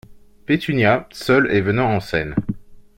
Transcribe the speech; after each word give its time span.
Pétunia, 0.47 1.07
seule 1.11 1.51
et 1.51 1.61
venant 1.61 1.87
en 1.91 1.99
scène. 1.99 2.33